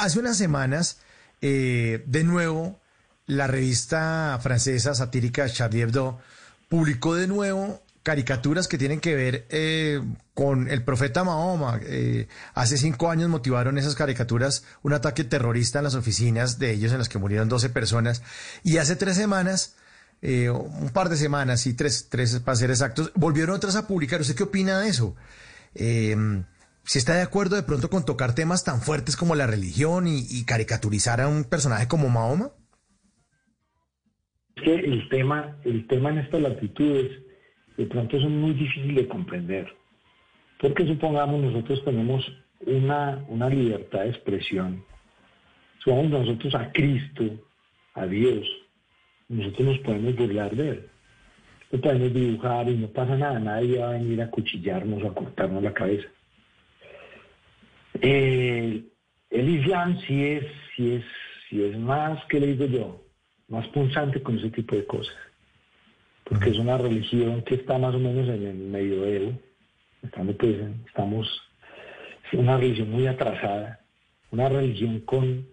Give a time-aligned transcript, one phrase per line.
[0.00, 0.98] hace unas semanas,
[1.40, 2.80] eh, de nuevo,
[3.26, 6.18] la revista francesa satírica Charlie Hebdo
[6.68, 10.00] publicó de nuevo caricaturas que tienen que ver eh,
[10.34, 11.78] con el profeta Mahoma.
[11.82, 16.92] Eh, hace cinco años motivaron esas caricaturas un ataque terrorista en las oficinas de ellos
[16.92, 18.22] en las que murieron 12 personas.
[18.64, 19.74] Y hace tres semanas,
[20.22, 24.20] eh, un par de semanas, y tres, tres para ser exactos, volvieron otras a publicar.
[24.20, 25.14] ¿Usted qué opina de eso?
[26.84, 30.44] Si está de acuerdo de pronto con tocar temas tan fuertes como la religión y,
[30.44, 32.50] caricaturizar a un personaje como Mahoma?
[34.56, 37.22] Es que el tema, el tema en estas latitudes
[37.76, 39.68] de pronto son muy difíciles de comprender.
[40.60, 42.24] Porque supongamos nosotros tenemos
[42.66, 44.84] una, una libertad de expresión.
[45.78, 47.24] Supongamos nosotros a Cristo,
[47.94, 48.46] a Dios,
[49.30, 50.86] nosotros nos podemos burlar de Él.
[51.70, 55.14] Lo podemos dibujar y no pasa nada, nadie va a venir a cuchillarnos o a
[55.14, 56.08] cortarnos la cabeza.
[58.02, 58.84] Eh,
[59.30, 60.44] el Islam sí es,
[60.78, 61.04] es,
[61.50, 63.04] es más, que le digo yo,
[63.48, 65.16] más punzante con ese tipo de cosas
[66.30, 69.36] porque es una religión que está más o menos en el medioevo,
[70.00, 71.42] estamos, pues, estamos
[72.30, 73.80] es una religión muy atrasada,
[74.30, 75.44] una religión con,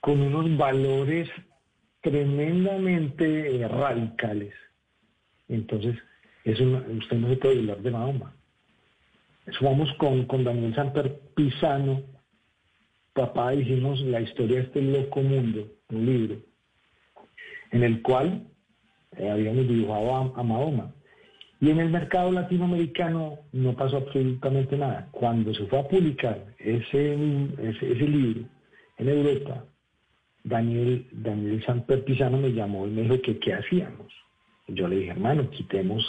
[0.00, 1.30] con unos valores
[2.00, 4.52] tremendamente radicales.
[5.46, 5.96] Entonces,
[6.42, 6.64] eso
[6.98, 8.34] usted no se puede hablar de Mahoma.
[9.48, 12.02] Eso vamos con, con Daniel Samper Pisano,
[13.14, 16.36] papá, hicimos la historia de este loco mundo, un libro,
[17.72, 18.46] en el cual
[19.16, 20.92] eh, habíamos dibujado a, Mahoma.
[21.62, 25.08] Y en el mercado latinoamericano no pasó absolutamente nada.
[25.12, 27.14] Cuando se fue a publicar ese,
[27.58, 28.42] ese, libro
[28.98, 29.64] en Europa,
[30.44, 34.12] Daniel, Daniel Samper Pisano me llamó y me dijo que qué hacíamos.
[34.68, 36.04] yo le dije, hermano, quitemos,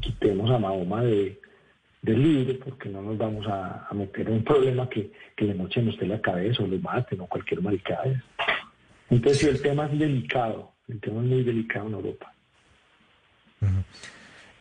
[0.00, 1.40] quitemos a Mahoma de,
[2.02, 5.88] del libro porque no nos vamos a, meter en un problema que, que le mochen
[5.88, 8.22] usted la cabeza o le maten o cualquier maricada.
[9.08, 12.34] Entonces, el tema es delicado, el tema es muy delicado en Europa.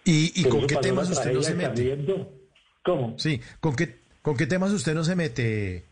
[0.03, 1.97] ¿Y, con qué temas usted no se mete?
[2.83, 3.17] ¿Cómo?
[3.17, 5.83] Sí, ¿con qué, ¿con qué temas usted no se mete,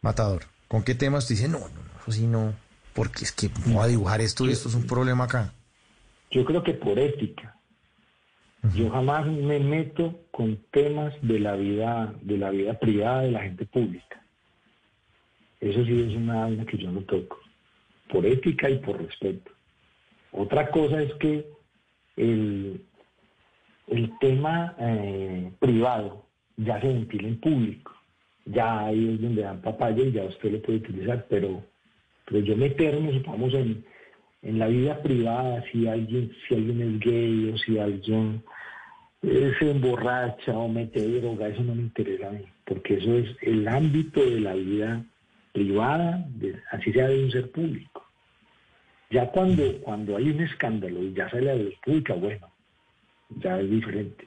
[0.00, 0.44] Matador?
[0.68, 2.54] ¿Con qué temas usted dice, no, no, no, eso sí no,
[2.94, 5.52] porque es que voy a dibujar esto y esto es un problema acá?
[6.30, 7.56] Yo creo que por ética.
[8.70, 13.42] Yo jamás me meto con temas de la vida, de la vida privada de la
[13.42, 14.22] gente pública.
[15.60, 17.40] Eso sí es una vaina que yo no toco,
[18.08, 19.50] por ética y por respeto.
[20.30, 21.46] Otra cosa es que
[22.16, 22.84] el,
[23.88, 26.24] el tema eh, privado
[26.56, 27.92] ya se ventila en público.
[28.44, 31.64] Ya ahí es donde dan papaya y ya usted lo puede utilizar, pero,
[32.26, 33.84] pero yo meterme, supongamos, en,
[34.42, 38.42] en la vida privada, si alguien, si alguien es gay o si alguien
[39.22, 43.66] se emborracha o mete droga, eso no me interesa a mí, porque eso es el
[43.68, 45.04] ámbito de la vida
[45.52, 46.26] privada,
[46.72, 48.04] así sea de un ser público.
[49.10, 52.50] Ya cuando, cuando hay un escándalo y ya sale a la luz pública, bueno,
[53.38, 54.26] ya es diferente.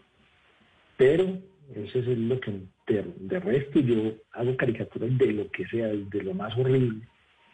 [0.95, 1.39] Pero
[1.75, 6.33] eso es lo que de, resto yo hago caricaturas de lo que sea, de lo
[6.33, 7.05] más horrible.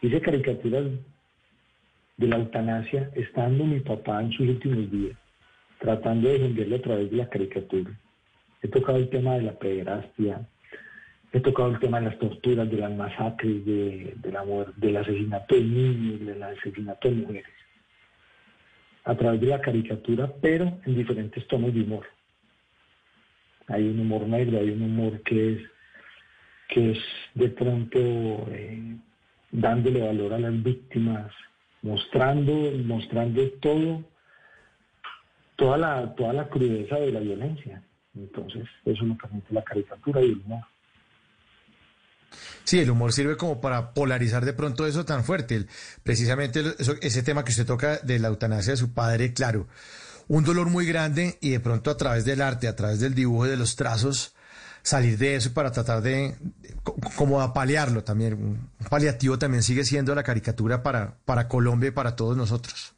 [0.02, 0.84] Hice caricaturas
[2.16, 5.16] de la eutanasia estando mi papá en sus últimos días,
[5.78, 7.90] tratando de defenderlo a través de la caricatura.
[8.62, 10.46] He tocado el tema de la pederastia,
[11.32, 14.44] he tocado el tema de las torturas, de las masacres, de, la,
[14.76, 17.54] del asesinato de niños, del asesinato de mujeres,
[19.04, 22.06] a través de la caricatura, pero en diferentes tonos de humor.
[23.68, 25.62] Hay un humor negro, hay un humor que es,
[26.68, 26.98] que es
[27.34, 27.98] de pronto
[28.50, 28.96] eh,
[29.50, 31.32] dándole valor a las víctimas,
[31.82, 32.52] mostrando,
[32.84, 34.04] mostrando todo,
[35.56, 37.82] toda la, toda la crudeza de la violencia.
[38.14, 40.64] Entonces, eso lo permite la caricatura y el humor.
[42.64, 45.66] Sí, el humor sirve como para polarizar de pronto eso tan fuerte.
[46.02, 46.62] precisamente
[47.00, 49.66] ese tema que usted toca de la eutanasia de su padre, claro,
[50.28, 53.46] un dolor muy grande y de pronto a través del arte, a través del dibujo
[53.46, 54.34] y de los trazos,
[54.82, 56.34] salir de eso para tratar de,
[57.16, 58.34] como apalearlo también.
[58.34, 62.94] Un paliativo también sigue siendo la caricatura para, para Colombia y para todos nosotros.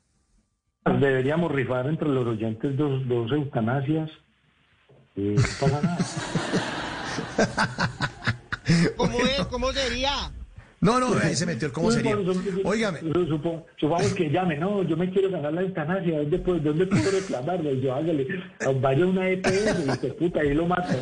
[0.84, 4.10] Deberíamos rifar entre los oyentes dos, dos eutanasias
[5.16, 5.96] y no pasa nada.
[8.96, 9.46] ¿Cómo es?
[9.46, 10.30] ¿Cómo sería?
[10.84, 12.14] No, no, ahí se metió el cómo sería.
[12.62, 13.00] Óigame.
[13.80, 17.72] Supongamos que llame, no, yo me quiero ganar la eutanasia, ¿dónde puedo, dónde puedo reclamarlo?
[17.72, 18.26] Y yo hágale,
[18.82, 20.94] vaya una EPS y dice, puta, ahí lo mata.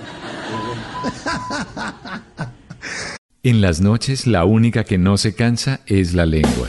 [3.42, 6.68] En las noches la única que no se cansa es la lengua.